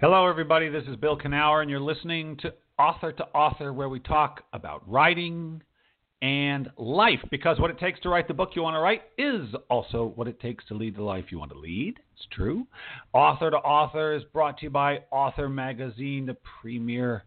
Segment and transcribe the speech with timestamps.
[0.00, 0.70] Hello, everybody.
[0.70, 4.82] This is Bill Kenower, and you're listening to Author to Author, where we talk about
[4.90, 5.62] writing
[6.22, 7.18] and life.
[7.30, 10.26] Because what it takes to write the book you want to write is also what
[10.26, 11.98] it takes to lead the life you want to lead.
[12.14, 12.66] It's true.
[13.12, 17.24] Author to Author is brought to you by Author Magazine, the premier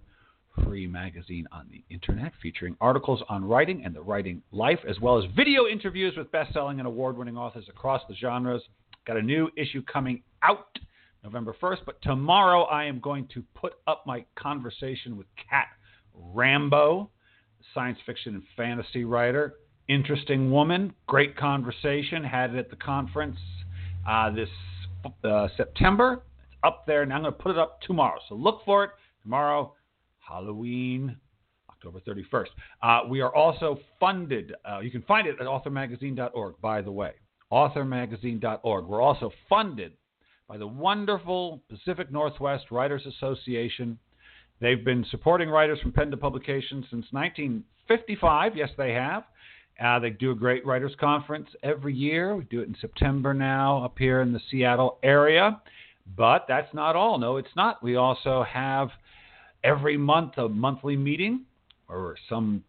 [0.63, 5.19] free magazine on the internet featuring articles on writing and the writing life, as well
[5.19, 8.63] as video interviews with best selling and award winning authors across the genres.
[9.05, 10.79] Got a new issue coming out
[11.23, 15.67] November 1st, but tomorrow I am going to put up my conversation with Cat
[16.13, 17.09] Rambo,
[17.73, 19.55] science fiction and fantasy writer.
[19.87, 22.23] Interesting woman, great conversation.
[22.23, 23.37] Had it at the conference
[24.07, 24.49] uh, this
[25.23, 26.23] uh, September.
[26.51, 28.19] It's up there, and I'm going to put it up tomorrow.
[28.29, 28.89] So look for it
[29.21, 29.73] tomorrow,
[30.19, 31.17] Halloween,
[31.69, 32.47] October 31st.
[32.81, 34.53] Uh, we are also funded.
[34.69, 37.11] Uh, you can find it at authormagazine.org, by the way.
[37.51, 38.85] Authormagazine.org.
[38.85, 39.93] We're also funded
[40.47, 43.97] by the wonderful Pacific Northwest Writers Association.
[44.59, 48.55] They've been supporting writers from pen to publication since 1955.
[48.55, 49.23] Yes, they have.
[49.83, 52.35] Uh, they do a great writers conference every year.
[52.35, 55.61] We do it in September now up here in the Seattle area.
[56.15, 57.17] But that's not all.
[57.17, 57.81] No, it's not.
[57.81, 58.89] We also have
[59.63, 61.45] every month a monthly meeting
[61.87, 62.63] or some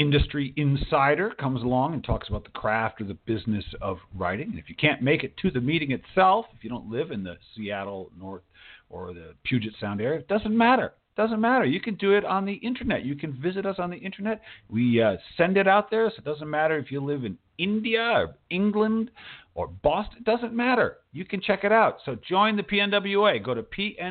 [0.00, 4.48] industry insider comes along and talks about the craft or the business of writing.
[4.48, 7.22] And if you can't make it to the meeting itself, if you don't live in
[7.22, 8.40] the Seattle North
[8.88, 10.86] or the Puget Sound area, it doesn't matter.
[10.86, 11.66] It doesn't matter.
[11.66, 13.04] You can do it on the internet.
[13.04, 14.40] You can visit us on the internet.
[14.70, 18.00] We uh, send it out there, so it doesn't matter if you live in India
[18.00, 19.10] or England
[19.54, 20.20] or Boston.
[20.20, 20.96] It doesn't matter.
[21.12, 21.98] You can check it out.
[22.06, 23.44] So join the PNWA.
[23.44, 24.06] Go to pnwa.org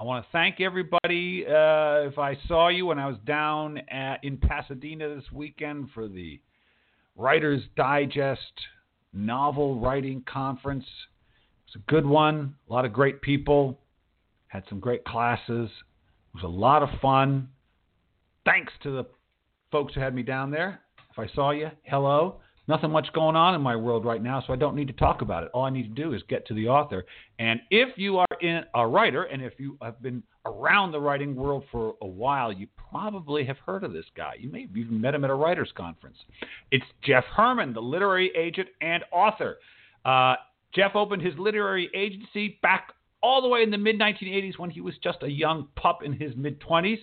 [0.00, 1.44] I want to thank everybody.
[1.44, 6.06] Uh, if I saw you when I was down at, in Pasadena this weekend for
[6.06, 6.40] the
[7.16, 8.40] Writers Digest
[9.12, 12.54] Novel Writing Conference, it was a good one.
[12.70, 13.80] A lot of great people.
[14.46, 15.68] Had some great classes.
[15.68, 17.48] It was a lot of fun.
[18.44, 19.04] Thanks to the
[19.72, 20.80] folks who had me down there.
[21.10, 22.36] If I saw you, hello.
[22.68, 25.22] Nothing much going on in my world right now, so I don't need to talk
[25.22, 25.50] about it.
[25.54, 27.06] All I need to do is get to the author.
[27.38, 31.34] And if you are in a writer, and if you have been around the writing
[31.34, 34.34] world for a while, you probably have heard of this guy.
[34.38, 36.18] You may have even met him at a writers' conference.
[36.70, 39.56] It's Jeff Herman, the literary agent and author.
[40.04, 40.34] Uh,
[40.74, 42.92] Jeff opened his literary agency back
[43.22, 46.12] all the way in the mid 1980s when he was just a young pup in
[46.12, 46.98] his mid 20s.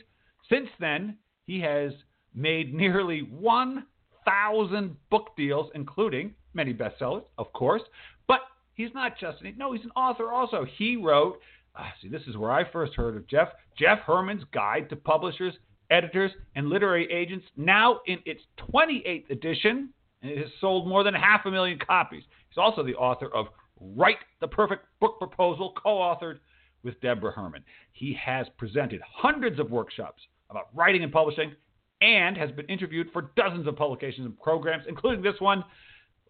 [0.47, 1.91] Since then, he has
[2.35, 3.87] made nearly one
[4.25, 7.81] thousand book deals, including many bestsellers, of course.
[8.27, 8.41] But
[8.73, 10.65] he's not just an no, he's an author also.
[10.77, 11.39] He wrote.
[11.77, 13.49] Uh, see, this is where I first heard of Jeff.
[13.77, 15.53] Jeff Herman's Guide to Publishers,
[15.89, 18.41] Editors, and Literary Agents, now in its
[18.73, 19.89] 28th edition,
[20.21, 22.23] and it has sold more than half a million copies.
[22.47, 23.47] He's also the author of
[23.79, 26.39] Write the Perfect Book Proposal, co authored
[26.83, 27.63] with Deborah Herman.
[27.91, 31.53] He has presented hundreds of workshops about writing and publishing,
[32.01, 35.63] and has been interviewed for dozens of publications and programs, including this one.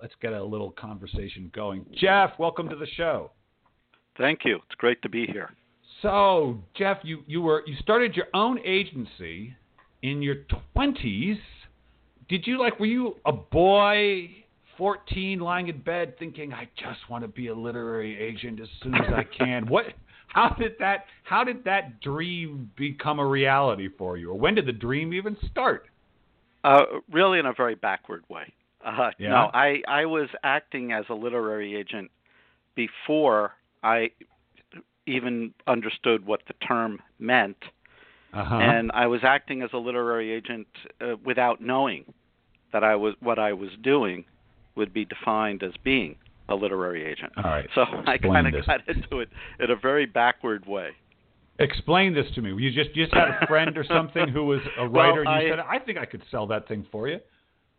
[0.02, 1.86] Let's get a little conversation going.
[1.96, 3.32] Jeff, welcome to the show.
[4.18, 4.58] Thank you.
[4.68, 5.52] It's great to be here.
[6.02, 9.56] So, Jeff, you, you were you started your own agency
[10.02, 10.36] in your
[10.74, 11.38] twenties.
[12.30, 14.30] Did you like were you a boy
[14.78, 18.96] 14 lying in bed thinking I just want to be a literary agent as soon
[18.96, 19.68] as I can?
[19.68, 19.86] what
[20.36, 24.66] how did that how did that dream become a reality for you, or when did
[24.66, 25.88] the dream even start?
[26.66, 28.54] Uh, really, in a very backward way.
[28.86, 29.30] Uh, yeah.
[29.30, 32.12] No, I I was acting as a literary agent
[32.76, 34.12] before I
[35.08, 37.58] even understood what the term meant,
[38.34, 38.56] uh-huh.
[38.56, 40.68] and I was acting as a literary agent
[41.00, 42.14] uh, without knowing
[42.74, 44.26] that I was what I was doing
[44.76, 46.18] would be defined as being
[46.50, 47.34] a literary agent.
[47.38, 47.68] All right.
[47.76, 49.30] So I kind of got into it
[49.60, 50.90] in a very backward way.
[51.58, 52.54] Explain this to me.
[52.62, 55.48] You just you just had a friend or something who was a writer, well, and
[55.48, 57.20] you I, said, "I think I could sell that thing for you."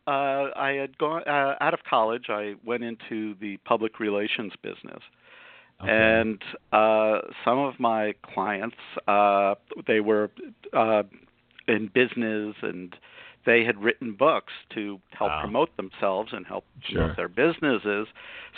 [0.07, 2.27] Uh, I had gone uh, out of college.
[2.29, 5.03] I went into the public relations business,
[5.83, 5.91] okay.
[5.91, 6.43] and
[6.73, 8.77] uh, some of my clients,
[9.07, 10.31] uh, they were
[10.73, 11.03] uh,
[11.69, 12.97] in business and
[13.47, 15.41] they had written books to help wow.
[15.41, 16.99] promote themselves and help sure.
[16.99, 18.09] promote their businesses.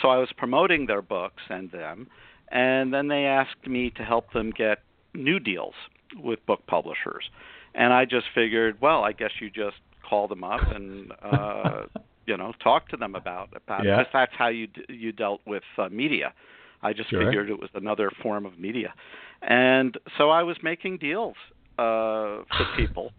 [0.01, 2.07] So I was promoting their books and them,
[2.51, 4.79] and then they asked me to help them get
[5.13, 5.75] new deals
[6.17, 7.29] with book publishers.
[7.75, 9.77] And I just figured, well, I guess you just
[10.09, 11.83] call them up and uh,
[12.25, 13.97] you know talk to them about about yeah.
[13.97, 16.33] because that's how you d- you dealt with uh, media.
[16.81, 17.25] I just sure.
[17.25, 18.93] figured it was another form of media,
[19.41, 21.35] and so I was making deals
[21.77, 23.11] uh, for people.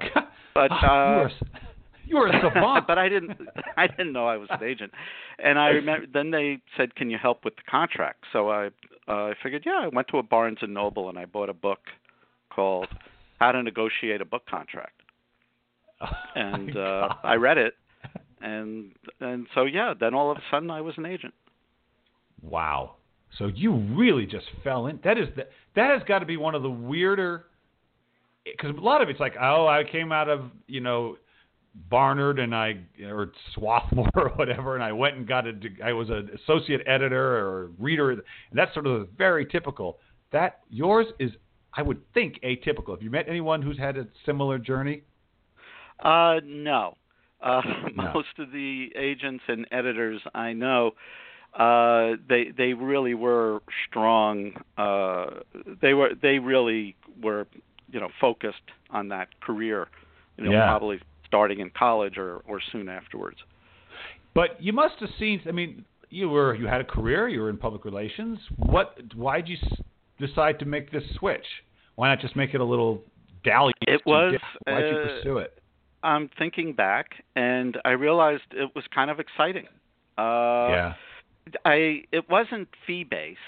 [0.55, 1.29] But uh,
[2.07, 2.87] you were a savant.
[2.89, 3.33] but I didn't
[3.77, 4.93] I didn't know I was an agent.
[5.39, 8.71] And I remember then they said, "Can you help with the contract?" So I
[9.09, 11.55] uh, I figured, yeah, I went to a Barnes and Noble and I bought a
[11.55, 11.81] book
[12.55, 12.89] called
[13.41, 15.03] How to Negotiate a Book Contract,
[16.01, 17.75] Oh and uh, I read it,
[18.41, 21.35] and and so yeah, then all of a sudden I was an agent.
[22.43, 22.97] Wow.
[23.39, 24.99] So you really just fell in.
[25.05, 25.47] That is the,
[25.77, 27.47] that has got to be one of the weirder
[28.45, 31.17] because a lot of it's like, oh, I came out of you know
[31.89, 35.53] Barnard and I or Swarthmore or whatever, and I went and got a.
[35.85, 38.23] I was an associate editor or reader, and
[38.53, 39.99] that's sort of very typical.
[40.33, 41.33] That yours is,
[41.75, 42.91] I would think, atypical.
[42.91, 45.03] Have you met anyone who's had a similar journey?
[46.01, 46.97] Uh, no.
[47.43, 47.63] Uh,
[47.97, 48.13] No.
[48.15, 50.93] Most of the agents and editors I know,
[51.59, 54.53] uh, they they really were strong.
[54.79, 55.41] Uh,
[55.83, 57.47] they were they really were
[57.93, 59.89] you know focused on that career.
[60.37, 60.67] You know, Yeah.
[60.67, 63.39] probably starting in college or or soon afterwards.
[64.35, 65.41] But you must have seen.
[65.47, 67.29] I mean, you were you had a career.
[67.29, 68.39] You were in public relations.
[68.57, 68.99] What?
[69.15, 69.57] Why did you
[70.27, 71.47] decide to make this switch?
[71.97, 73.03] Why not just make it a little
[73.45, 73.73] dally?
[73.87, 74.35] It was,
[74.65, 75.63] Why did you uh, pursue it?
[76.03, 79.67] I'm thinking back, and I realized it was kind of exciting.
[80.17, 80.95] Uh, yeah.
[81.65, 83.39] I it wasn't fee based,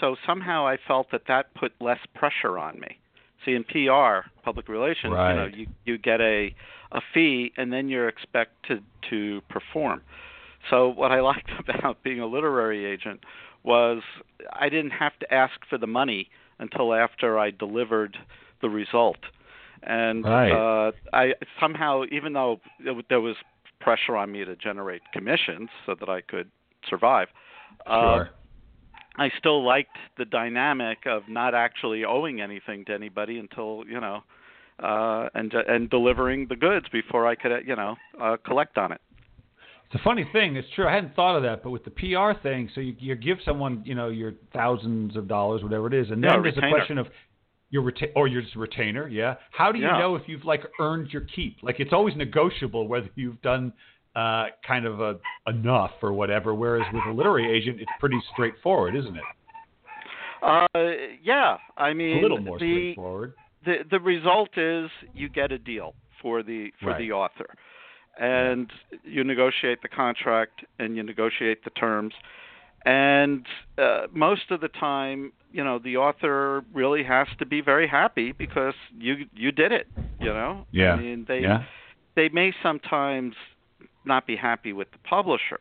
[0.00, 2.98] so somehow I felt that that put less pressure on me.
[3.44, 6.54] See, in PR, public relations, you know, you you get a
[6.92, 10.02] a fee and then you're expected to perform.
[10.70, 13.20] So what I liked about being a literary agent
[13.64, 14.02] was
[14.52, 16.28] I didn't have to ask for the money
[16.58, 18.16] until after I delivered
[18.60, 19.18] the result.
[19.82, 20.52] And Right.
[20.52, 23.36] uh I somehow even though it, there was
[23.80, 26.50] pressure on me to generate commissions so that I could
[26.88, 27.28] survive.
[27.86, 28.30] Uh, Sure.
[29.16, 34.22] I still liked the dynamic of not actually owing anything to anybody until you know,
[34.82, 39.00] uh, and and delivering the goods before I could you know uh, collect on it.
[39.86, 40.56] It's a funny thing.
[40.56, 40.88] It's true.
[40.88, 43.82] I hadn't thought of that, but with the PR thing, so you, you give someone,
[43.84, 46.96] you know, your thousands of dollars, whatever it is, and then Yeah, there's a question
[46.96, 47.08] of
[47.68, 49.06] your reta- or your retainer.
[49.08, 49.34] Yeah.
[49.50, 49.98] How do you Yeah.
[49.98, 51.58] know if you've like earned your keep?
[51.62, 53.74] Like it's always negotiable whether you've done
[54.14, 55.16] uh, kind of a
[55.46, 56.54] enough or whatever.
[56.54, 59.22] Whereas with a literary agent, it's pretty straightforward, isn't it?
[60.42, 60.66] Uh,
[61.22, 63.34] yeah, I mean A little more the straightforward.
[63.64, 66.98] the the result is you get a deal for the for Right.
[66.98, 67.54] the author,
[68.18, 68.70] and
[69.04, 72.12] you negotiate the contract and you negotiate the terms,
[72.84, 73.46] and
[73.78, 78.32] uh, most of the time, you know, the author really has to be very happy
[78.32, 79.86] because you you did it.
[80.20, 80.94] You know, Yeah.
[80.94, 81.62] I mean they yeah.
[82.16, 83.34] they may sometimes
[84.04, 85.58] not be happy with the publisher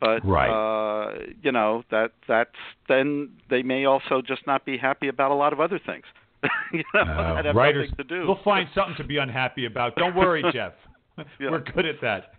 [0.00, 0.50] but Right.
[0.50, 2.50] uh you know that that's
[2.88, 6.04] then they may also just not be happy about a lot of other things
[6.72, 9.96] you know Uh, that have writers, to do we'll find something to be unhappy about.
[9.96, 10.72] Don't worry, Jeff.
[11.40, 11.50] Yeah.
[11.50, 12.34] We're good at that.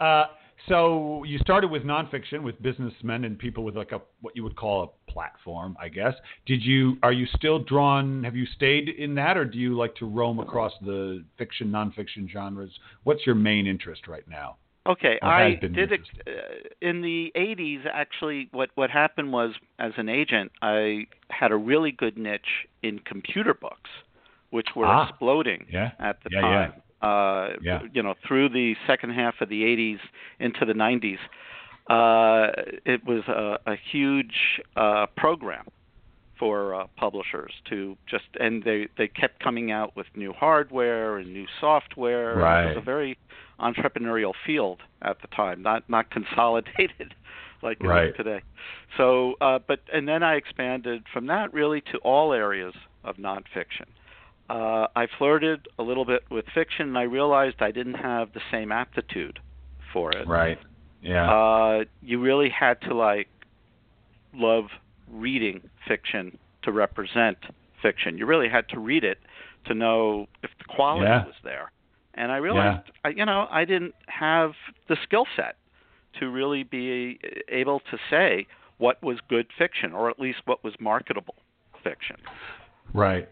[0.00, 0.24] Uh,
[0.68, 4.56] so you started with nonfiction with businessmen and people with like a what you would
[4.56, 6.14] call a platform, I guess.
[6.46, 8.24] Did you are you still drawn?
[8.24, 12.30] Have you stayed in that, or do you like to roam across the fiction, nonfiction
[12.30, 12.70] genres?
[13.04, 14.56] What's your main interest right now?
[14.84, 16.30] Okay, I did it uh,
[16.80, 17.82] in the 80s.
[17.92, 22.98] Actually, what what happened was, as an agent, I had a really good niche in
[23.00, 23.90] computer books,
[24.50, 25.08] which were Ah.
[25.08, 25.92] exploding Yeah.
[26.00, 26.42] at the time.
[26.44, 26.72] Yeah, yeah.
[27.02, 27.82] Uh, Yeah.
[27.92, 30.00] You know, through the second half of the 80s
[30.38, 31.18] into the 90s,
[31.90, 32.52] uh,
[32.84, 35.66] it was a, a huge uh, program
[36.38, 41.32] for uh, publishers to just, and they they kept coming out with new hardware and
[41.32, 42.36] new software.
[42.36, 42.64] Right.
[42.64, 43.18] It was a very
[43.60, 47.14] entrepreneurial field at the time, not not consolidated
[47.62, 48.08] like it Right.
[48.08, 48.42] is today.
[48.96, 52.74] So, uh, but and then I expanded from that really to all areas
[53.04, 53.86] of nonfiction.
[54.52, 58.40] Uh, I flirted a little bit with fiction, and I realized I didn't have the
[58.50, 59.38] same aptitude
[59.94, 60.28] for it.
[60.28, 60.58] Right.
[61.00, 61.30] Yeah.
[61.32, 63.28] Uh, you really had to like
[64.34, 64.66] love
[65.10, 67.38] reading fiction to represent
[67.80, 68.18] fiction.
[68.18, 69.18] You really had to read it
[69.66, 71.24] to know if the quality Yeah.
[71.24, 71.72] was there.
[72.14, 74.52] And I realized, I, you know, I didn't have
[74.88, 75.56] the skill set
[76.20, 77.18] to really be
[77.48, 81.36] able to say what was good fiction, or at least what was marketable
[81.82, 82.16] fiction.
[82.92, 83.28] Right.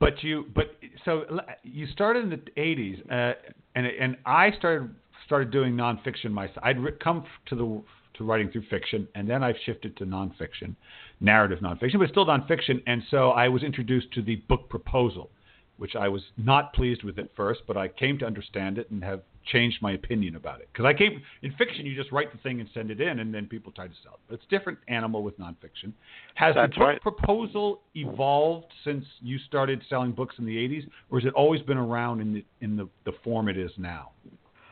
[0.00, 1.24] But you, but so
[1.62, 3.34] you started in the '80s, uh,
[3.74, 4.94] and and I started
[5.26, 6.58] started doing nonfiction myself.
[6.62, 7.82] I'd come to the
[8.18, 10.74] to writing through fiction, and then I've shifted to nonfiction,
[11.20, 12.82] narrative nonfiction, but still nonfiction.
[12.86, 15.30] And so I was introduced to the book proposal,
[15.78, 19.02] which I was not pleased with at first, but I came to understand it and
[19.02, 20.68] have changed my opinion about it.
[20.72, 23.32] Because I came in fiction, you just write the thing and send it in, and
[23.32, 24.20] then people try to sell it.
[24.28, 25.92] But it's a different animal with nonfiction.
[26.34, 27.00] Has That's the book right.
[27.00, 31.78] proposal evolved since you started selling books in the 80s, or has it always been
[31.78, 34.10] around in the in the, the form it is now?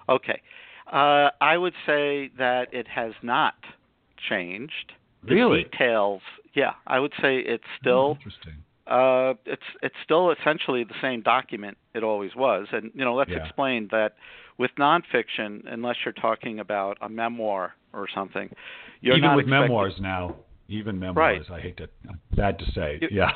[0.08, 0.40] Okay.
[0.92, 3.54] Uh, I would say that it has not
[4.28, 4.92] changed.
[5.26, 5.64] The Really?
[5.64, 6.20] details,
[6.54, 8.54] Yeah, I would say it's still interesting.
[8.86, 13.30] Uh, it's it's still essentially the same document it always was, and you know, let's
[13.30, 13.44] Yeah.
[13.44, 14.14] explain that
[14.58, 18.48] with nonfiction, unless you're talking about a memoir or something,
[19.00, 20.36] you're Even with memoirs now,
[20.68, 21.88] even memoirs, I hate to,
[22.34, 23.32] sad to say, You- yeah.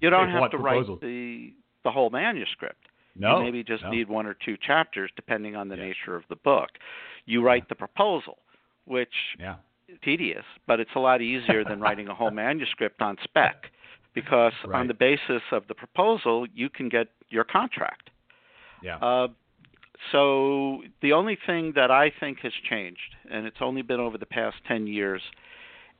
[0.00, 0.98] You don't have to proposals.
[1.02, 1.52] write the
[1.84, 2.86] the whole manuscript.
[3.16, 3.90] No, you maybe just no.
[3.90, 5.86] need one or two chapters, depending on the Yes.
[5.88, 6.70] nature of the book.
[7.26, 8.38] You write the proposal,
[8.86, 9.56] which Yeah,
[10.02, 13.70] tedious, but it's a lot easier than writing a whole manuscript on spec
[14.14, 14.80] because Right.
[14.80, 18.10] on the basis of the proposal you can get your contract.
[18.82, 19.28] yeah, Uh,
[20.12, 24.26] so the only thing that I think has changed, and it's only been over the
[24.26, 25.22] past 10 years,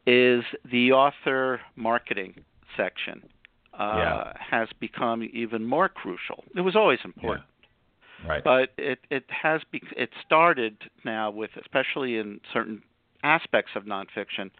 [0.06, 2.44] is the author marketing
[2.76, 3.22] section
[3.74, 4.32] uh, Yeah.
[4.38, 6.44] has become even more crucial.
[6.56, 7.44] It was always important
[8.26, 8.42] right.
[8.44, 12.82] but it it has be, it started now with especially in certain
[13.22, 14.50] aspects of nonfiction,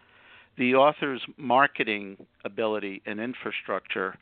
[0.61, 2.15] the author's marketing
[2.45, 4.15] ability and infrastructure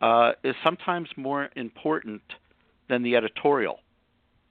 [0.00, 2.22] uh, is sometimes more important
[2.88, 3.80] than the editorial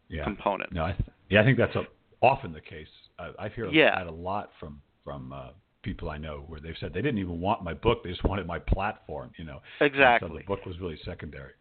[0.09, 0.23] yeah.
[0.23, 0.71] component.
[0.71, 1.85] No, I th- yeah, I think that's a,
[2.21, 2.87] often the case.
[3.17, 3.95] I, I hear Yeah.
[3.95, 5.49] that a lot from from uh,
[5.81, 8.45] people I know where they've said they didn't even want my book; they just wanted
[8.45, 9.31] my platform.
[9.39, 10.37] You know, And So Exactly.
[10.37, 11.53] the book was really secondary.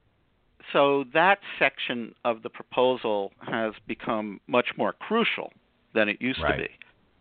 [0.75, 5.50] So that section of the proposal has become much more crucial
[5.95, 6.57] than it used Right.
[6.57, 6.69] to be.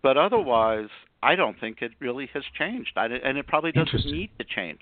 [0.03, 0.89] But otherwise,
[1.23, 4.79] I don't think it really has changed, I, and it probably doesn't need to change.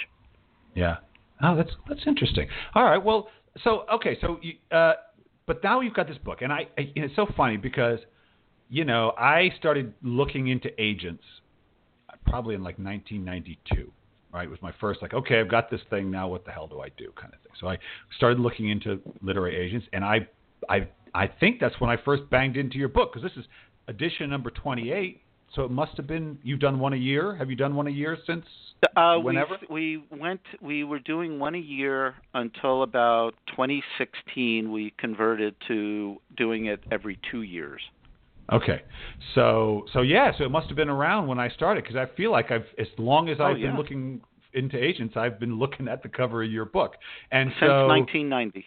[0.76, 0.98] Yeah.
[1.42, 2.48] Oh, that's that's interesting.
[2.76, 3.04] All right.
[3.04, 3.30] Well,
[3.64, 4.94] so okay, so you, uh,
[5.46, 8.00] but now you've got this book, and I, I it's so funny because,
[8.70, 11.24] you know, I started looking into agents
[12.26, 13.92] probably in like 1992.
[14.32, 16.28] Right, it was my first like, okay, I've got this thing now.
[16.28, 17.52] What the hell do I do, kind of thing.
[17.60, 17.80] So I
[18.16, 20.28] started looking into literary agents, and I,
[20.70, 23.50] I, I think that's when I first banged into your book because this is
[23.88, 25.20] edition number 28.
[25.56, 27.36] So it must have been you've done one a year.
[27.36, 28.46] Have you done one a year since
[28.96, 29.58] Uh, whenever?
[29.70, 30.42] We, we went.
[30.62, 34.72] We were doing one a year until about 2016.
[34.72, 37.82] We converted to doing it every two years.
[38.52, 38.82] Okay,
[39.36, 42.32] so so yeah, so it must have been around when I started because I feel
[42.32, 43.68] like I've as long as Oh, I've yeah.
[43.68, 44.22] been looking
[44.54, 46.96] into agents, I've been looking at the cover of your book,
[47.32, 48.66] and Since so 1990.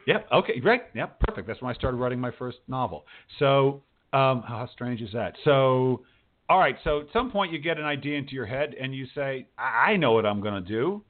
[0.06, 1.46] yep, okay, great, yep, perfect.
[1.46, 3.04] That's when I started writing my first novel.
[3.38, 3.82] So
[4.12, 5.34] um, how strange is that?
[5.44, 6.02] So
[6.48, 9.06] all right, so at some point you get an idea into your head and you
[9.14, 11.02] say, I, I know what I'm going to do,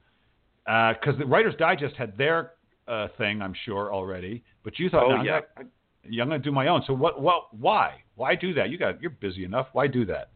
[0.67, 2.53] because the Writer's Digest had their
[2.87, 5.41] uh, thing, I'm sure already, but you thought, Oh, no, yeah.
[6.23, 6.83] I'm going to do my own.
[6.87, 7.21] So what?
[7.23, 7.55] What?
[7.59, 8.03] Why?
[8.17, 8.69] Why do that?
[8.71, 9.69] You got you're busy enough.
[9.73, 10.31] Why do that?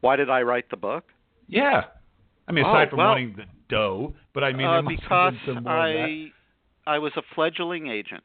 [0.00, 1.04] Why did I write the book?
[1.48, 1.84] Yeah.
[2.46, 5.34] I mean, Oh, aside from well- wanting the dough, but I mean, uh, because.
[5.66, 6.26] I
[6.86, 8.22] I was a fledgling agent,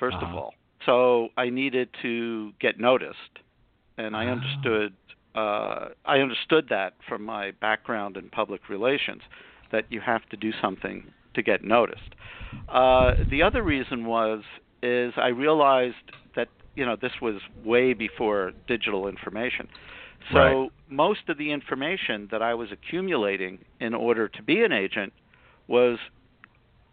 [0.00, 0.36] 1st of Uh-huh.
[0.36, 0.54] all.
[0.88, 3.40] So I needed to get noticed,
[3.98, 4.94] and I understood.
[5.34, 9.22] Uh, I understood that from my background in public relations,
[9.70, 11.04] that you have to do something
[11.34, 12.14] to get noticed.
[12.68, 14.42] Uh, the other reason was
[14.82, 15.96] is I realized
[16.36, 19.68] that you know this was way before digital information.
[20.32, 20.72] So Right.
[20.88, 25.12] most of the information that I was accumulating in order to be an agent
[25.68, 25.98] was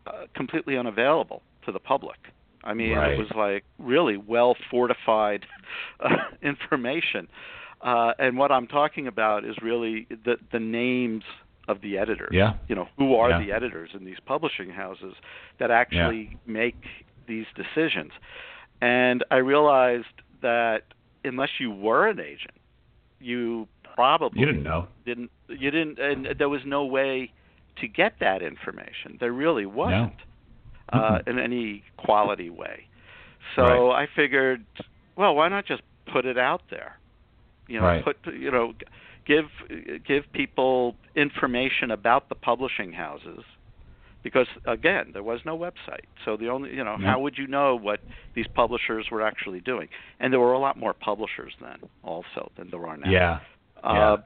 [0.05, 2.17] uh, completely unavailable to the public.
[2.65, 3.13] I mean, Right.
[3.13, 5.45] it was like really well fortified
[6.00, 6.10] uh,
[6.41, 7.27] information.
[7.81, 11.24] Uh, and what I'm talking about is really the the names
[11.67, 12.29] of the editors.
[12.31, 12.53] Yeah.
[12.67, 13.39] You know, who are Yeah.
[13.39, 15.15] the editors in these publishing houses
[15.60, 16.75] that actually make
[17.27, 18.12] these decisions.
[18.81, 20.84] And I realized that
[21.24, 22.57] unless you were an agent,
[23.19, 24.88] you probably You didn't know.
[25.05, 27.31] didn't you didn't and there was no way
[27.77, 30.13] to get that information there really wasn't
[30.93, 32.87] uh, in any quality way.
[33.55, 34.65] So i figured
[35.15, 36.97] well why not just put it out there?
[37.67, 38.03] You know Right.
[38.03, 38.73] put you know
[39.25, 39.45] give
[40.07, 43.43] give people information about the publishing houses
[44.23, 46.05] because again there was no website.
[46.23, 47.11] So the only you know Yeah.
[47.11, 47.99] how would you know what
[48.35, 49.87] these publishers were actually doing?
[50.19, 53.09] And there were a lot more publishers then also than there are now.
[53.09, 53.39] Yeah.
[53.83, 54.17] uh,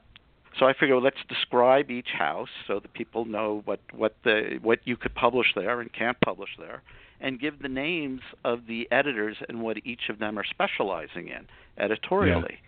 [0.58, 4.80] so I figured let's describe each house so that people know what what the what
[4.84, 6.82] you could publish there and can't publish there,
[7.20, 11.46] and give the names of the editors and what each of them are specializing in
[11.78, 12.58] editorially,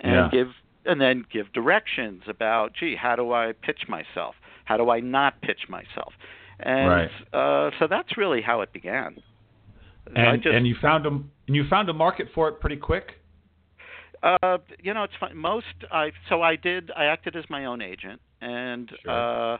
[0.00, 0.28] and Yeah.
[0.30, 0.54] give
[0.86, 5.40] and then give directions about gee how do I pitch myself, how do I not
[5.42, 6.14] pitch myself,
[6.60, 7.10] and Right.
[7.32, 9.22] uh, so that's really how it began.
[10.14, 13.19] And just, and you found a and you found a market for it pretty quick.
[14.22, 15.36] Uh, you know, it's fun.
[15.36, 16.90] Most I so I did.
[16.96, 19.12] I acted as my own agent, and Sure.
[19.54, 19.58] uh,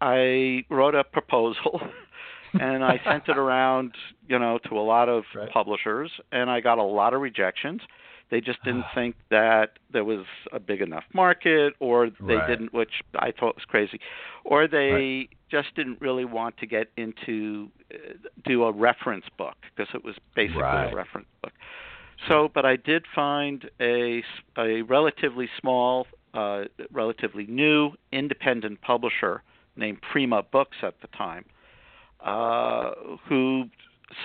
[0.00, 1.80] I wrote a proposal,
[2.58, 3.94] and I sent it around,
[4.28, 5.50] you know, to a lot of Right.
[5.52, 7.80] publishers, and I got a lot of rejections.
[8.30, 12.46] They just didn't think that there was a big enough market, or they Right.
[12.46, 14.00] didn't, which I thought was crazy,
[14.44, 15.28] or they Right.
[15.50, 18.14] just didn't really want to get into uh,
[18.44, 21.52] do a reference book because it was basically a reference book.
[22.28, 24.22] So, but I did find a,
[24.56, 29.42] a relatively small, uh, relatively new independent publisher
[29.76, 31.44] named Prima Books at the time,
[32.24, 32.92] uh,
[33.28, 33.64] who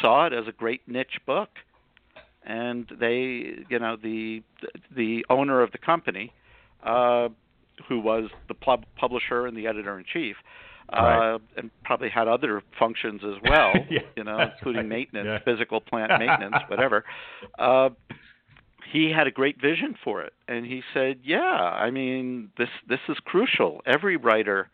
[0.01, 1.50] saw it as a great niche book,
[2.44, 4.44] and they, you know, the
[4.96, 6.34] the owner of the company,
[6.84, 7.29] uh,
[7.88, 10.36] who was the pub- publisher and the editor in chief,
[10.94, 11.41] uh, Right.
[11.58, 14.89] and probably had other functions as well, Yeah, you know, including right.
[14.98, 15.39] maintenance, Yeah.
[15.44, 17.03] physical plant maintenance, whatever.
[17.60, 17.89] Uh,
[18.91, 23.00] he had a great vision for it, and he said, "Yeah, I mean, this this
[23.10, 23.82] is crucial.
[23.86, 24.70] Every writer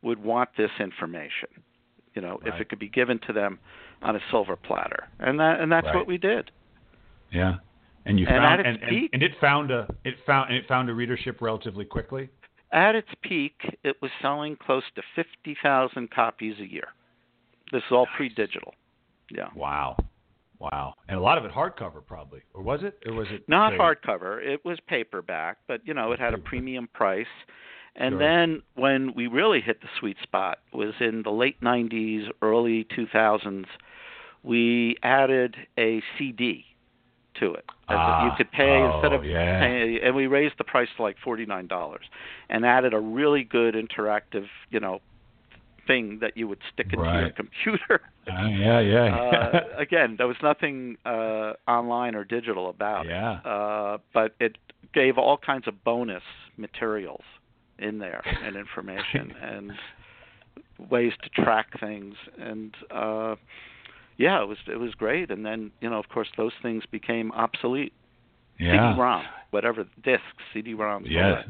[0.00, 1.48] would want this information,
[2.14, 3.58] you know, if it could be given to them
[4.00, 5.96] on a silver platter." And that and that's Right.
[5.96, 6.50] what we did.
[7.30, 7.56] Yeah.
[8.06, 10.88] And you And found and, and, and it found a it found and it found
[10.88, 12.30] a readership relatively quickly.
[12.72, 16.88] At its peak, it was selling close to 50,000 copies a year.
[17.72, 18.74] This is all pre-digital.
[19.30, 19.48] Yeah.
[19.54, 19.96] Wow.
[20.58, 20.94] Wow.
[21.08, 22.40] And a lot of it hardcover probably.
[22.52, 22.98] Or was it?
[23.06, 24.44] Or was it Not hardcover.
[24.44, 27.26] It was paperback, but you know, it had a premium price.
[27.96, 28.18] And Sure.
[28.18, 33.66] then when we really hit the sweet spot was in the late 90s, early 2000s,
[34.42, 36.64] we added a CD
[37.40, 37.64] to it.
[37.88, 39.60] As Ah, you could pay oh, instead of yeah.
[39.60, 41.98] pay, and we raised the price to like $49
[42.50, 45.00] and added a really good interactive, you know,
[45.86, 48.00] thing that you would stick into your computer.
[48.30, 49.16] Uh, yeah, yeah.
[49.16, 53.32] uh, again, there was nothing uh, online or digital about it yeah.
[53.44, 54.56] uh, but it
[54.94, 56.22] gave all kinds of bonus
[56.56, 57.22] materials
[57.78, 59.72] in there and information and
[60.90, 63.34] ways to track things and uh
[64.18, 67.32] yeah it was it was great and then you know of course those things became
[67.32, 67.92] obsolete
[68.58, 68.92] Yeah.
[68.92, 71.42] CD-ROM whatever discs CD-ROMs all Yeah.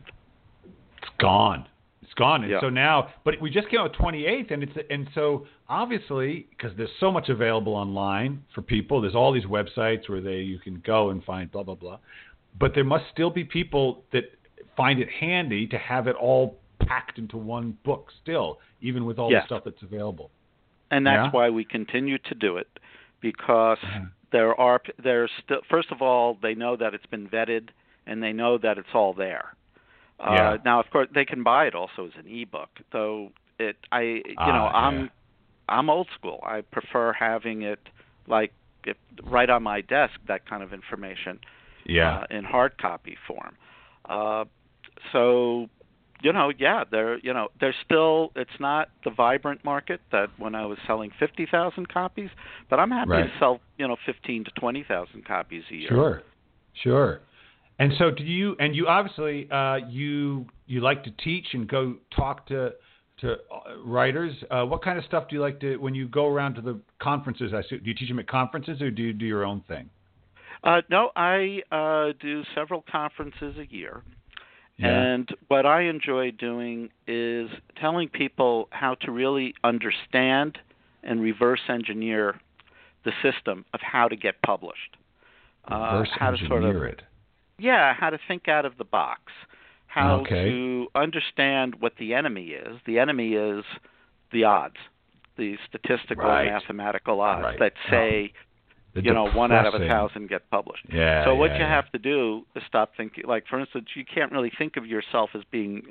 [1.00, 1.66] It's gone.
[2.02, 2.42] It's gone.
[2.42, 2.60] And Yeah.
[2.60, 6.76] so now, but we just came out with 28th, and it's and so obviously because
[6.76, 9.00] there's so much available online for people.
[9.00, 11.98] There's all these websites where they you can go and find blah blah blah.
[12.58, 14.24] But there must still be people that
[14.76, 19.30] find it handy to have it all packed into one book still, even with all
[19.30, 19.42] Yes.
[19.42, 20.30] the stuff that's available.
[20.90, 21.30] And that's Yeah.
[21.30, 22.68] why we continue to do it
[23.20, 24.06] because Yeah.
[24.30, 27.68] there are there's still first of all they know that it's been vetted
[28.06, 29.54] and they know that it's all there.
[30.20, 30.56] Uh, Yeah.
[30.64, 33.30] Now, of course, they can buy it also as an ebook, though.
[33.58, 34.22] It I you
[34.56, 35.08] know Ah, I'm yeah.
[35.68, 36.40] I'm old school.
[36.42, 37.80] I prefer having it
[38.26, 38.52] like
[38.84, 41.38] if, right on my desk that kind of information
[41.84, 42.18] Yeah.
[42.18, 43.56] uh, in hard copy form.
[44.08, 44.44] Uh,
[45.12, 45.68] so
[46.22, 50.54] you know, yeah, there you know, there's still it's not the vibrant market that when
[50.54, 52.30] I was selling 50,000 copies,
[52.68, 53.22] but I'm happy Right.
[53.24, 55.88] to sell, you know, 15 to 20,000 copies a year.
[55.88, 56.22] Sure,
[56.82, 57.20] sure.
[57.78, 58.56] And so, do you?
[58.58, 62.72] And you obviously uh, you you like to teach and go talk to
[63.20, 63.36] to uh,
[63.84, 64.34] writers.
[64.50, 66.80] Uh, what kind of stuff do you like to when you go around to the
[67.00, 67.52] conferences?
[67.54, 69.88] I do you teach them at conferences or do you do your own thing?
[70.64, 74.02] Uh, no, I uh, do several conferences a year.
[74.78, 74.88] Yeah.
[74.88, 80.58] And what I enjoy doing is telling people how to really understand
[81.02, 82.40] and reverse engineer
[83.04, 84.96] the system of how to get published.
[85.70, 87.02] Uh, Reverse how to sort of engineer it.
[87.58, 89.32] yeah, how to think out of the box,
[89.86, 90.48] how Okay.
[90.50, 92.78] to understand what the enemy is.
[92.86, 93.64] The enemy is
[94.32, 94.76] the odds,
[95.36, 96.46] the statistical Right.
[96.46, 97.58] mathematical odds Right.
[97.58, 98.32] that say
[99.02, 100.84] The you know one out of a thousand get published.
[100.92, 101.24] Yeah.
[101.24, 101.74] so what yeah, you yeah.
[101.74, 103.24] have to do is stop thinking.
[103.26, 105.82] Like for instance, you can't really think of yourself as being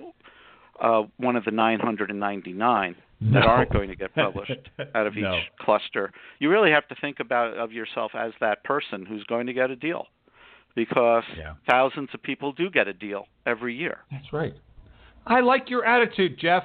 [0.82, 2.96] uh, one of the 999
[3.34, 4.52] that aren't going to get published
[4.96, 5.24] out of each
[5.60, 6.12] cluster.
[6.40, 9.72] You really have to think about of yourself as that person who's going to get
[9.72, 10.06] a deal,
[10.76, 11.54] because Yeah.
[11.68, 14.00] thousands of people do get a deal every year.
[14.12, 14.54] That's right.
[15.26, 16.64] I like your attitude, Jeff.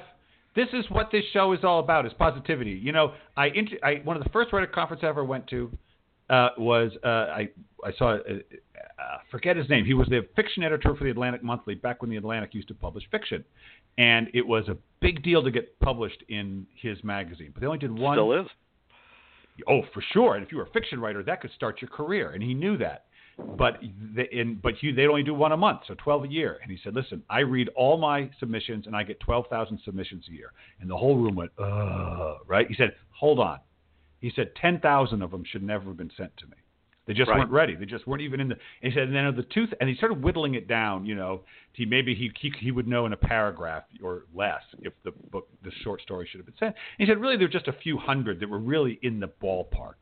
[0.55, 2.71] This is what this show is all about: is positivity.
[2.71, 5.71] You know, I, inter- I one of the first writer conference I ever went to
[6.29, 7.49] uh, was uh, I
[7.83, 9.85] I saw uh, uh, forget his name.
[9.85, 12.73] He was the fiction editor for the Atlantic Monthly back when the Atlantic used to
[12.73, 13.43] publish fiction,
[13.97, 17.51] and it was a big deal to get published in his magazine.
[17.53, 18.15] But they only did one.
[18.15, 18.47] Still is.
[19.67, 20.35] Oh, for sure.
[20.35, 22.77] And if you were a fiction writer, that could start your career, and he knew
[22.77, 23.05] that.
[23.57, 23.79] But
[24.15, 26.59] they, in, but you, they'd only do one a month, so twelve a year.
[26.61, 30.25] And he said, "Listen, I read all my submissions, and I get twelve thousand submissions
[30.29, 32.67] a year." And the whole room went, "Ugh," right?
[32.67, 33.59] He said, "Hold on."
[34.23, 36.55] He said, 10,000 of them should never have been sent to me.
[37.05, 37.39] They just Right.
[37.39, 37.75] weren't ready.
[37.75, 38.55] They just weren't even in the.
[38.81, 41.05] And he said, and then the two, and he started whittling it down.
[41.05, 44.93] You know, he maybe he, he he would know in a paragraph or less if
[45.03, 46.73] the book, the short story should have been sent.
[46.97, 49.27] And he said, really, there were just a few hundred that were really in the
[49.27, 49.95] ballpark.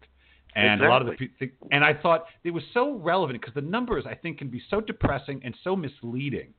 [0.54, 0.86] And exactly.
[0.86, 4.06] a lot of the people, and I thought it was so relevant because the numbers
[4.08, 6.54] I think can be so depressing and so misleading.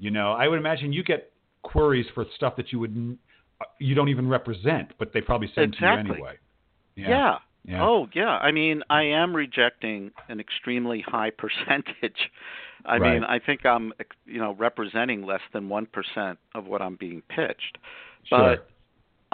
[0.00, 3.16] You know, I would imagine you get queries for stuff that you would
[3.60, 6.02] uh, you don't even represent, but they probably send exactly.
[6.02, 6.38] to you anyway.
[6.96, 7.08] Yeah.
[7.08, 7.38] yeah.
[7.64, 7.84] yeah.
[7.84, 8.38] Oh, yeah.
[8.38, 12.30] I mean, I am rejecting an extremely high percentage.
[12.84, 13.14] I right.
[13.14, 13.92] mean, I think I'm,
[14.26, 17.78] you know, representing less than 1% of what I'm being pitched.
[18.28, 18.56] Sure.
[18.56, 18.68] But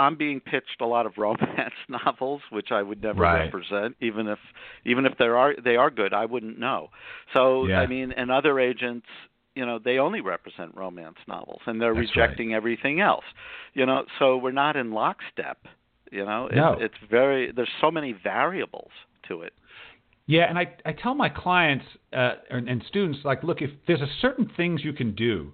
[0.01, 3.45] I'm being pitched a lot of romance novels, which I would never right.
[3.45, 4.39] represent, even if
[4.85, 6.89] even if there are they are good, I wouldn't know.
[7.35, 7.81] So yeah.
[7.81, 9.07] I mean, and other agents,
[9.55, 12.57] you know, they only represent romance novels, and they're That's rejecting right.
[12.57, 13.25] everything else.
[13.75, 15.59] You know, so we're not in lockstep.
[16.11, 16.77] You know, no.
[16.79, 18.91] it's very there's so many variables
[19.29, 19.53] to it.
[20.27, 24.01] Yeah, and I I tell my clients uh, and, and students like, look, if there's
[24.01, 25.53] a certain things you can do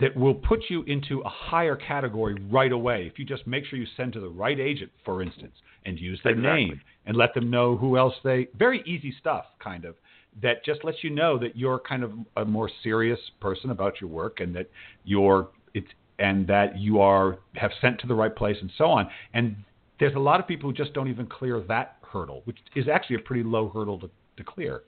[0.00, 3.78] that will put you into a higher category right away if you just make sure
[3.78, 6.66] you send to the right agent, for instance, and use their exactly.
[6.66, 8.48] name and let them know who else they.
[8.56, 9.96] Very easy stuff, kind of.
[10.40, 14.08] That just lets you know that you're kind of a more serious person about your
[14.08, 14.70] work and that
[15.04, 15.88] you're it's
[16.20, 19.08] and that you are have sent to the right place and so on.
[19.34, 19.56] And
[20.00, 23.16] there's a lot of people who just don't even clear that hurdle, which is actually
[23.16, 24.82] a pretty low hurdle to, to clear.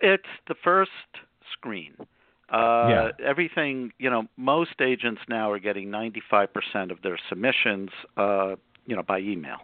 [0.00, 0.90] It's the first
[1.52, 1.94] screen.
[2.52, 3.08] Uh, yeah.
[3.24, 8.54] Everything, you know, most agents now are getting 95% of their submissions, uh,
[8.84, 9.58] you know, by email,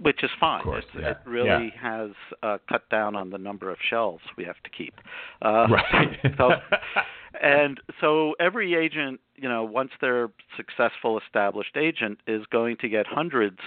[0.00, 0.60] which is fine.
[0.60, 1.10] Of course, it, yeah.
[1.10, 2.00] it really yeah.
[2.00, 2.10] has
[2.42, 4.94] uh, cut down on the number of shelves we have to keep.
[5.40, 6.18] Uh, right.
[6.36, 6.50] so,
[7.42, 13.06] and so every agent, you know, once they're successful established agent, is going to get
[13.06, 13.58] hundreds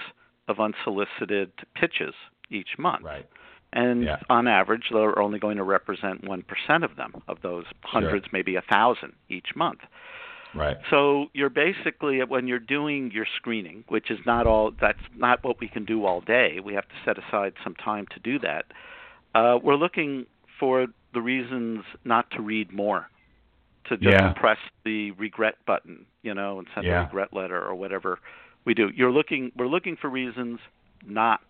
[0.48, 2.14] of unsolicited pitches
[2.50, 3.04] each month.
[3.04, 3.28] Right.
[3.72, 4.18] And yeah.
[4.28, 6.44] on average, they're only going to represent 1%
[6.84, 8.30] of them, of those hundreds, sure.
[8.32, 9.80] maybe a thousand each month.
[10.54, 10.76] Right.
[10.90, 15.58] So you're basically, when you're doing your screening, which is not all, that's not what
[15.60, 16.58] we can do all day.
[16.62, 18.66] We have to set aside some time to do that.
[19.34, 20.26] Uh, we're looking
[20.60, 23.08] for the reasons not to read more,
[23.88, 24.32] to just yeah.
[24.34, 27.02] press the regret button, you know, and send yeah.
[27.02, 28.18] a regret letter or whatever
[28.64, 28.90] we do.
[28.94, 30.60] You're looking, we're looking for reasons
[31.04, 31.40] not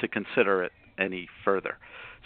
[0.00, 1.78] to consider it any further.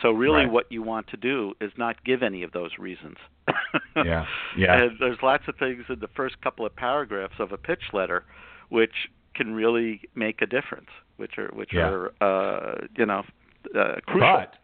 [0.02, 0.52] So really, right.
[0.52, 3.16] what you want to do is not give any of those reasons.
[3.96, 4.26] yeah,
[4.56, 4.82] yeah.
[4.82, 8.24] And there's lots of things in the first couple of paragraphs of a pitch letter,
[8.68, 8.92] which
[9.34, 11.88] can really make a difference, which are which yeah.
[11.88, 13.22] are uh, you know
[13.76, 14.20] uh, crucial.
[14.20, 14.54] But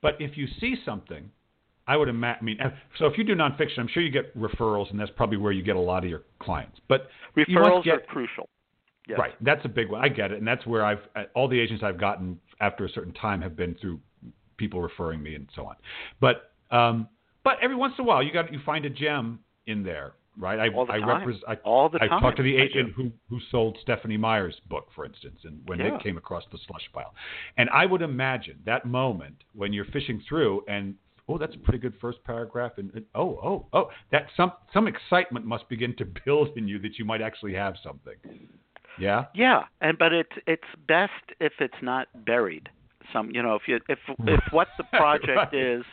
[0.00, 1.30] but if you see something,
[1.86, 2.38] I would imagine.
[2.40, 2.58] I mean,
[2.98, 5.62] so if you do nonfiction, I'm sure you get referrals, and that's probably where you
[5.62, 6.80] get a lot of your clients.
[6.88, 8.48] But referrals get, are crucial.
[9.06, 9.18] Yes.
[9.18, 10.02] Right, that's a big one.
[10.02, 11.00] I get it, and that's where I've
[11.34, 14.00] all the agents I've gotten after a certain time have been through
[14.56, 15.76] people referring me and so on.
[16.20, 17.08] But um,
[17.42, 20.58] but every once in a while, you got you find a gem in there, right?
[20.58, 21.28] I all the I, time.
[21.28, 22.22] repres- I, all the I time.
[22.22, 25.96] talked to the agent who who sold Stephenie Meyer's book, for instance, and when yeah.
[25.96, 27.12] it came across the slush pile,
[27.58, 30.94] and I would imagine that moment when you're fishing through and
[31.28, 34.86] oh, that's a pretty good first paragraph, and, and oh, oh, oh, that some some
[34.86, 38.16] excitement must begin to build in you that you might actually have something.
[38.98, 39.24] Yeah.
[39.34, 42.68] Yeah, and but it's it's best if it's not buried.
[43.12, 45.54] Some you know if you if if what the project right.
[45.54, 45.84] is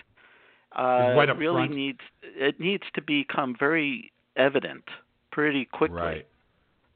[0.78, 1.76] uh, right really front.
[1.76, 4.84] needs it needs to become very evident
[5.32, 5.98] pretty quickly.
[5.98, 6.28] Right.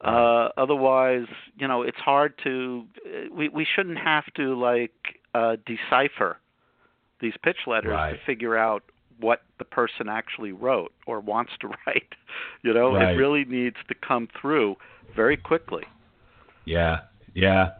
[0.02, 1.26] Uh, otherwise,
[1.58, 2.86] you know, it's hard to.
[3.32, 4.92] We we shouldn't have to like
[5.34, 6.38] uh, decipher
[7.22, 8.12] these pitch letters right.
[8.14, 8.84] to figure out
[9.20, 12.14] what the person actually wrote or wants to write.
[12.64, 13.14] You know, right.
[13.14, 14.76] it really needs to come through
[15.16, 15.84] very quickly.
[16.66, 17.02] Yeah,
[17.34, 17.72] yeah.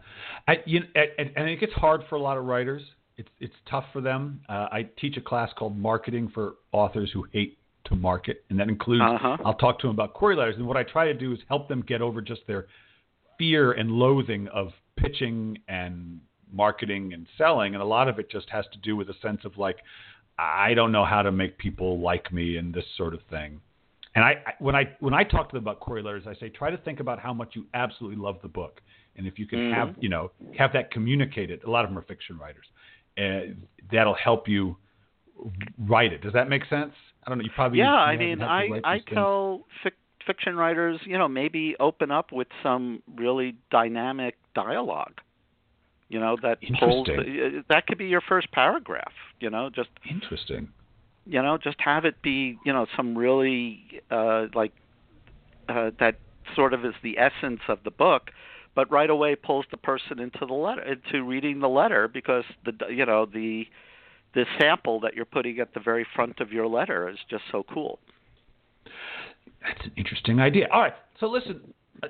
[0.48, 2.82] I, you and, and it gets hard for a lot of writers.
[3.16, 4.40] It's it's tough for them.
[4.48, 8.68] Uh, I teach a class called Marketing for Authors Who Hate to Market, and that
[8.68, 9.38] includes uh-huh.
[9.44, 10.56] I'll talk to them about query letters.
[10.56, 12.66] And what I try to do is help them get over just their
[13.38, 16.20] fear and loathing of pitching and
[16.52, 17.74] marketing and selling.
[17.74, 19.78] And a lot of it just has to do with a sense of like,
[20.38, 23.60] I don't know how to make people like me and this sort of thing.
[24.14, 26.48] And I, I, when I when I talk to them about query letters, I say
[26.48, 28.80] try to think about how much you absolutely love the book,
[29.16, 29.74] and if you can mm-hmm.
[29.74, 31.62] have you know have that communicated.
[31.64, 32.64] A lot of them are fiction writers.
[33.18, 33.52] Uh,
[33.92, 34.76] that'll help you
[35.86, 36.22] write it.
[36.22, 36.92] Does that make sense?
[37.24, 37.44] I don't know.
[37.44, 37.92] You probably yeah.
[37.92, 39.92] You I mean, I I tell fic-
[40.26, 45.20] fiction writers, you know, maybe open up with some really dynamic dialogue.
[46.08, 47.08] You know that pulls.
[47.68, 49.12] That could be your first paragraph.
[49.40, 50.68] You know, just interesting
[51.26, 54.72] you know just have it be you know some really uh like
[55.68, 56.18] uh that
[56.54, 58.30] sort of is the essence of the book
[58.74, 62.72] but right away pulls the person into the letter into reading the letter because the
[62.88, 63.66] you know the
[64.34, 67.64] the sample that you're putting at the very front of your letter is just so
[67.72, 67.98] cool
[69.62, 71.60] that's an interesting idea all right so listen
[72.02, 72.08] uh,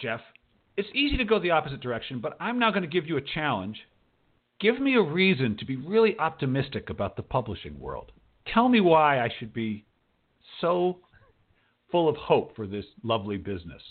[0.00, 0.20] jeff
[0.76, 3.22] it's easy to go the opposite direction but i'm now going to give you a
[3.22, 3.78] challenge
[4.60, 8.12] give me a reason to be really optimistic about the publishing world.
[8.52, 9.84] Tell me why I should be
[10.60, 10.98] so
[11.90, 13.82] full of hope for this lovely business.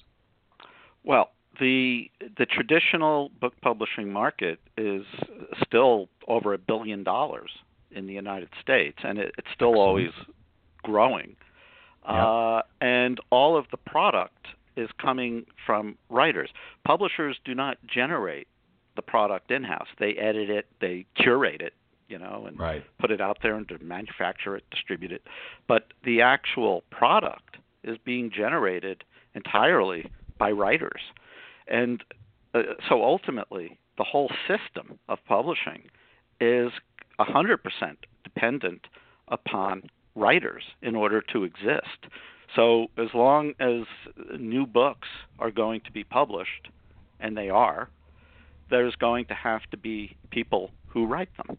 [1.03, 5.03] Well, the the traditional book publishing market is
[5.65, 7.49] still over a billion dollars
[7.91, 9.87] in the United States, and it, it's still Excellent.
[9.87, 10.11] always
[10.83, 11.35] growing.
[12.07, 12.15] Yep.
[12.15, 16.49] Uh, and all of the product is coming from writers.
[16.85, 18.47] Publishers do not generate
[18.95, 19.87] the product in house.
[19.99, 21.73] They edit it, they curate it,
[22.07, 22.83] you know, and Right.
[22.99, 25.23] put it out there and manufacture it, distribute it.
[25.67, 31.01] But the actual product is being generated entirely by writers.
[31.67, 32.03] And
[32.53, 35.83] uh, so ultimately, the whole system of publishing
[36.39, 36.71] is
[37.19, 37.57] 100%
[38.23, 38.87] dependent
[39.27, 39.83] upon
[40.15, 42.07] writers in order to exist.
[42.55, 43.83] So as long as
[44.39, 45.07] new books
[45.39, 46.69] are going to be published,
[47.19, 47.89] and they are,
[48.69, 51.57] there's going to have to be people who write them.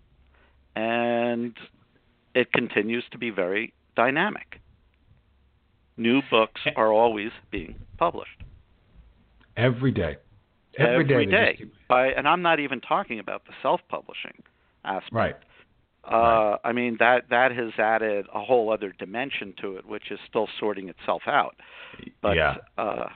[0.74, 1.56] And
[2.34, 4.60] it continues to be very dynamic.
[5.96, 6.70] New books eh.
[6.76, 8.42] are always being published.
[9.56, 10.16] Every day.
[10.78, 11.14] Every day.
[11.14, 11.54] Every day.
[11.58, 14.42] keep- By, and I'm not even talking about the self-publishing
[14.84, 15.12] aspect.
[15.12, 15.36] Right.
[16.10, 16.56] Uh.
[16.64, 20.48] I mean that that has added a whole other dimension to it, which is still
[20.60, 21.56] sorting itself out.
[22.22, 22.56] But yeah.
[22.78, 23.08] uh,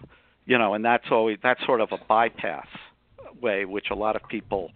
[0.46, 2.66] you know, and that's always that's sort of a bypass
[3.40, 4.70] way, which a lot of people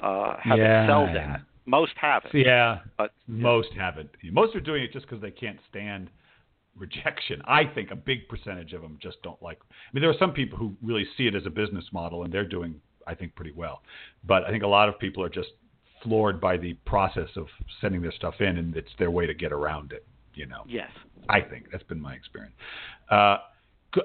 [0.00, 0.82] uh, have Yeah.
[0.84, 1.40] excelled at.
[1.66, 2.80] Most haven't, Yeah.
[2.96, 4.10] but Most haven't.
[4.32, 6.10] Most are doing it just because they can't stand
[6.76, 7.40] rejection.
[7.44, 9.58] I think a big percentage of them just don't like.
[9.60, 12.32] I mean, there are some people who really see it as a business model, and
[12.32, 13.82] they're doing, I think, pretty well.
[14.24, 15.50] But I think a lot of people are just
[16.02, 17.46] floored by the process of
[17.80, 20.04] sending their stuff in, and it's their way to get around it.
[20.34, 20.90] You know, yes,
[21.28, 22.54] I think that's been my experience.
[23.10, 23.38] Uh,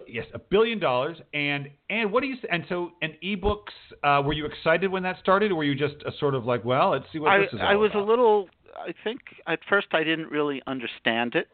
[0.08, 2.36] yes, a billion dollars, and and what do you?
[2.52, 3.74] And so, and ebooks.
[4.04, 6.66] Uh, were you excited when that started, or were you just a sort of like,
[6.66, 8.04] well, let's see what I this is all I was about?
[8.04, 8.50] a little.
[8.76, 11.48] I think at first I didn't really understand it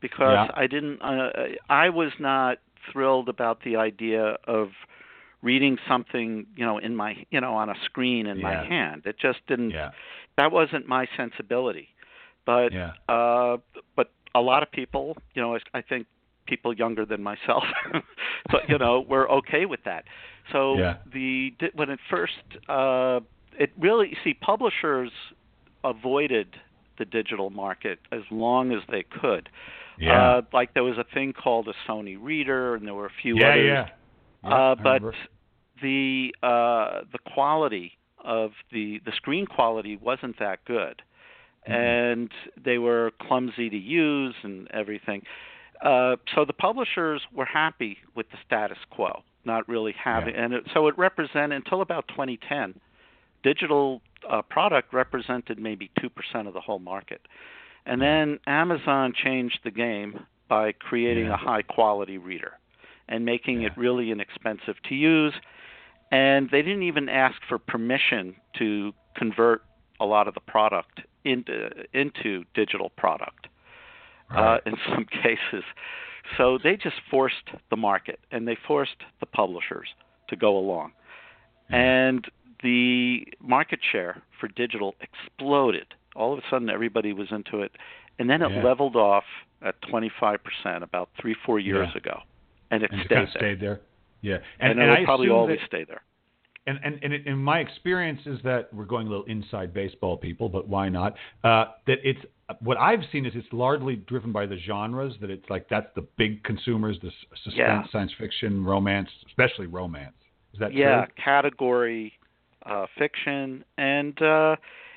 [0.00, 0.48] because Yeah.
[0.54, 1.00] I didn't.
[1.02, 1.30] Uh,
[1.68, 2.58] I was not
[2.92, 4.68] thrilled about the idea of
[5.42, 9.02] reading something, you know, in my, you know, on a screen in my hand.
[9.06, 9.70] It just didn't.
[9.70, 9.90] Yeah.
[10.36, 11.88] That wasn't my sensibility.
[12.46, 12.92] But Yeah.
[13.08, 13.58] uh,
[13.96, 16.06] but a lot of people, you know, I think
[16.46, 17.64] people younger than myself,
[18.50, 20.04] but you know, were okay with that.
[20.52, 20.96] So Yeah.
[21.12, 22.34] the when it first,
[22.68, 23.20] uh,
[23.58, 25.10] it really see publishers
[25.84, 26.48] avoided
[26.98, 29.48] the digital market as long as they could.
[29.98, 30.36] Yeah.
[30.36, 33.36] Uh, like there was a thing called a Sony Reader, and there were a few
[33.38, 33.66] yeah, others.
[33.66, 33.88] yeah.
[34.44, 35.02] Yeah, Uh, but
[35.82, 41.02] the uh, the quality of the the screen quality wasn't that good,
[41.68, 41.74] Mhm.
[41.74, 45.22] and they were clumsy to use and everything.
[45.82, 50.66] Uh, so the publishers were happy with the status quo, not really having, and it,
[50.74, 52.78] so it represented until about 2010,
[53.42, 57.26] digital uh, product represented maybe two percent of the whole market,
[57.86, 61.34] and then Amazon changed the game by creating Yeah.
[61.34, 62.58] a high quality reader
[63.10, 65.34] and making it really inexpensive to use.
[66.10, 69.62] And they didn't even ask for permission to convert
[70.00, 73.48] a lot of the product into into digital product
[74.34, 75.64] uh, in some cases.
[76.38, 79.88] So they just forced the market and they forced the publishers
[80.28, 80.92] to go along.
[81.68, 81.76] Yeah.
[81.76, 82.26] And
[82.62, 85.86] the market share for digital exploded.
[86.14, 87.72] All of a sudden, everybody was into it.
[88.18, 88.62] And then it Yeah.
[88.62, 89.24] leveled off
[89.62, 91.98] at 25% about three, four years Yeah.
[91.98, 92.22] ago.
[92.70, 93.80] And it and stayed kind of stayed there.
[94.22, 96.02] Yeah, And, and, it'll I probably always that, stay there.
[96.66, 100.16] and and and it, in my experience is that we're going a little inside baseball,
[100.18, 101.14] people, but why not?
[101.42, 102.20] Uh, that it's
[102.60, 105.14] what I've seen is it's largely driven by the genres.
[105.20, 107.10] That it's like that's the big consumers, the
[107.44, 107.82] suspense, Yeah.
[107.90, 110.16] science fiction, romance, especially romance.
[110.52, 110.80] Is that true?
[110.80, 111.14] yeah, true?
[111.24, 112.12] category
[112.66, 114.56] uh, fiction, and uh,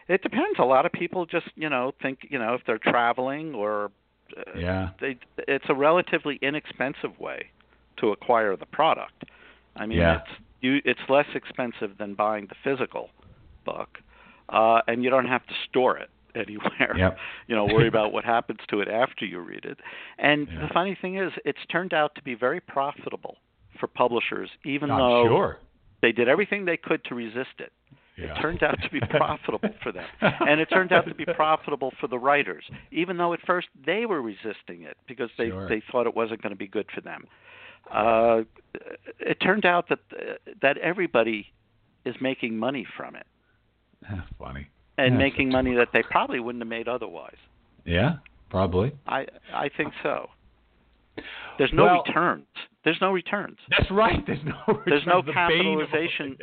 [0.09, 0.59] it depends.
[0.59, 3.91] A lot of people just you know think you know if they're traveling or
[4.35, 4.89] uh, Yeah.
[4.99, 7.51] they it's a relatively inexpensive way
[7.97, 9.23] to acquire the product.
[9.75, 10.17] I mean, Yeah.
[10.21, 13.09] it's you it's less expensive than buying the physical
[13.65, 13.99] book,
[14.49, 16.95] uh, and you don't have to store it anywhere.
[16.97, 17.17] Yep.
[17.47, 19.79] You know, worry about what happens to it after you read it.
[20.17, 20.61] And Yeah.
[20.67, 23.37] the funny thing is, it's turned out to be very profitable
[23.79, 25.59] for publishers, even I'm though sure.
[26.01, 27.71] they did everything they could to resist it.
[28.15, 28.37] Yeah.
[28.37, 30.05] It turned out to be profitable for them.
[30.21, 34.05] And it turned out to be profitable for the writers, even though at first they
[34.05, 35.67] were resisting it because they, Sure.
[35.67, 37.25] they thought it wasn't going to be good for them.
[37.91, 38.41] Uh,
[39.19, 39.99] it turned out that
[40.61, 41.51] that everybody
[42.05, 43.25] is making money from it
[44.39, 44.67] Funny.
[44.97, 47.37] and Yeah, making money that they probably wouldn't have made otherwise.
[47.85, 48.15] Yeah,
[48.49, 48.91] probably.
[49.07, 50.29] I I think so.
[51.57, 52.47] There's no Well- returns.
[52.83, 53.57] There's no returns.
[53.69, 54.25] That's right.
[54.25, 54.81] There's no.
[54.85, 56.37] There's no the bane of all- capitalization.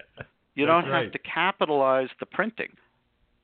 [0.54, 1.02] You That's don't right.
[1.04, 2.76] have to capitalize the printing.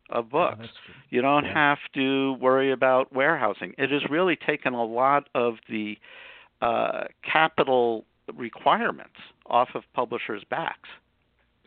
[0.09, 0.61] of books.
[0.63, 1.53] Oh, you don't yeah.
[1.53, 3.75] have to worry about warehousing.
[3.77, 5.99] It has really taken a lot of the
[6.61, 9.17] uh, capital requirements
[9.47, 10.89] off of publishers' backs.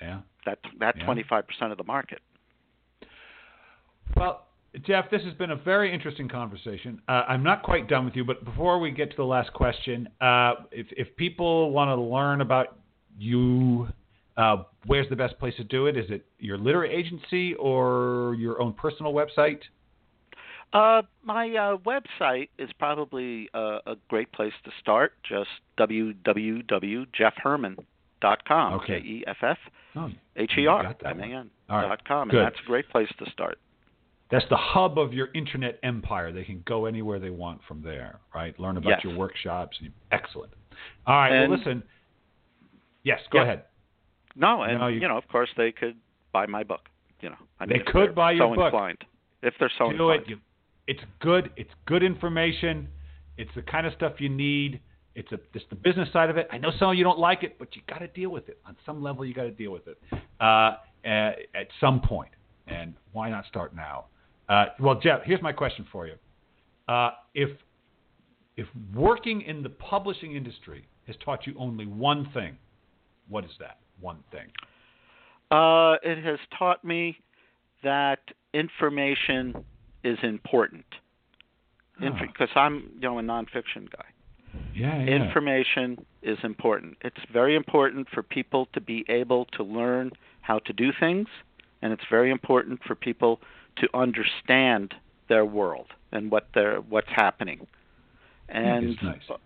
[0.01, 0.21] Yeah.
[0.45, 1.05] That that Yeah.
[1.05, 2.21] 25% of the market.
[4.15, 4.47] Well,
[4.83, 7.01] Jeff, this has been a very interesting conversation.
[7.07, 10.07] Uh, I'm not quite done with you, but before we get to the last question,
[10.21, 12.77] uh, if, if people want to learn about
[13.17, 13.87] you,
[14.37, 15.97] uh, where's the best place to do it?
[15.97, 19.59] Is it your literary agency or your own personal website?
[20.71, 25.13] Uh, my uh, website is probably a, a great place to start.
[25.27, 28.73] Just www.jeffherman.com.
[28.73, 28.99] Okay.
[29.01, 29.57] J E F F
[29.95, 31.23] Oh, H E R M A.
[31.23, 31.87] N All right.
[31.89, 32.37] dot com, Good.
[32.37, 33.57] and that's a great place to start.
[34.31, 36.31] That's the hub of your internet empire.
[36.31, 38.57] They can go anywhere they want from there, right?
[38.59, 39.03] Learn about Yes.
[39.03, 39.79] your workshops.
[40.11, 40.53] Excellent.
[41.07, 41.31] All right.
[41.33, 41.81] And- well, listen.
[43.03, 43.43] Yes, go Yeah.
[43.45, 43.63] ahead.
[44.35, 45.95] No, and No, you- you, know, of course, they could
[46.31, 46.87] buy my book.
[47.21, 48.65] You know, I mean, They could buy your so book.
[48.65, 49.03] inclined.
[49.41, 50.29] If they're so do inclined.
[50.29, 50.39] it.
[50.89, 51.51] It's good.
[51.55, 52.87] It's good information.
[53.37, 54.81] It's the kind of stuff you need.
[55.13, 56.47] It's a it's the business side of it.
[56.51, 58.57] I know some of you don't like it, but you got to deal with it
[58.65, 59.23] on some level.
[59.23, 60.01] You got to deal with it
[60.41, 62.31] uh, at, at some point.
[62.65, 64.05] And why not start now?
[64.49, 66.15] Uh, well, Jeff, here's my question for you.
[66.87, 67.51] Uh, if
[68.57, 72.57] if working in the publishing industry has taught you only one thing,
[73.27, 74.47] what is that one thing?
[75.51, 77.15] Uh, it has taught me
[77.83, 78.21] that
[78.55, 79.53] information
[80.03, 80.85] is important.
[81.99, 84.05] Because I'm, you know, a nonfiction guy.
[84.73, 85.15] Yeah, yeah.
[85.25, 86.97] Information is important.
[87.01, 91.27] It's very important for people to be able to learn how to do things,
[91.81, 93.41] and it's very important for people
[93.77, 94.93] to understand
[95.27, 97.67] their world and what they're what's happening.
[98.47, 99.39] And It's nice.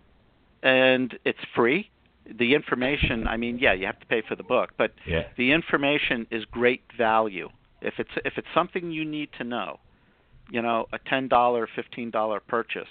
[0.62, 1.90] and it's free.
[2.26, 5.24] The information, I mean, yeah, you have to pay for the book, but Yeah.
[5.36, 7.50] the information is great value.
[7.82, 9.80] If it's if it's something you need to know,
[10.50, 12.88] you know, a ten dollar, fifteen dollar purchase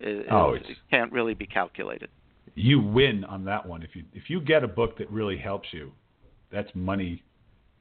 [0.00, 2.10] is, Oh, it's- can't really be calculated.
[2.54, 3.82] you win on that one.
[3.82, 5.92] If you if you get a book that really helps you,
[6.50, 7.22] that's money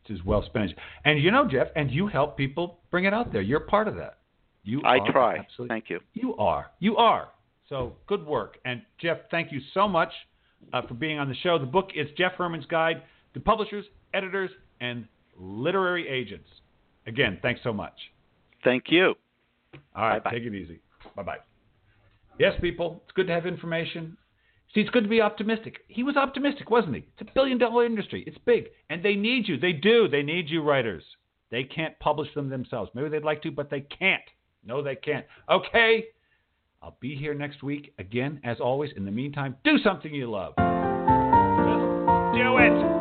[0.01, 0.71] which is well spent.
[1.05, 3.41] And you know, Jeff, and you help people bring it out there.
[3.41, 4.17] You're part of that.
[4.63, 5.37] You I try.
[5.37, 5.73] Absolutely.
[5.73, 5.99] Thank you.
[6.13, 6.71] You are.
[6.79, 7.29] You are.
[7.69, 8.57] So good work.
[8.65, 10.11] And Jeff, thank you so much
[10.73, 11.57] uh, for being on the show.
[11.59, 15.05] The book is Jeff Herman's Guide to Publishers, Editors, and
[15.37, 16.47] Literary Agents.
[17.07, 17.93] Again, thanks so much.
[18.63, 19.15] Thank you.
[19.95, 20.37] All right, Bye-bye.
[20.37, 20.79] take it easy.
[21.15, 21.37] Bye bye.
[22.39, 24.17] Yes, people, it's good to have information.
[24.73, 25.77] See, it's good to be optimistic.
[25.87, 27.05] He was optimistic, wasn't he?
[27.17, 28.23] It's a billion dollar industry.
[28.25, 28.65] It's big.
[28.89, 29.57] And they need you.
[29.59, 30.07] They do.
[30.07, 31.03] They need you, writers.
[31.51, 32.89] They can't publish them themselves.
[32.95, 34.23] Maybe they'd like to, but they can't.
[34.65, 35.25] No, they can't.
[35.49, 36.05] Okay.
[36.81, 38.91] I'll be here next week again, as always.
[38.97, 40.53] In the meantime, do something you love.
[40.55, 42.92] Just do it.